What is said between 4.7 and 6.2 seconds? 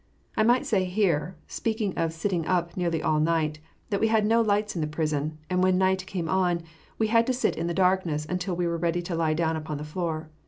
in the prison, and when night